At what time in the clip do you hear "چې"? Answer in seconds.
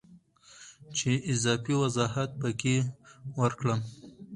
0.97-1.09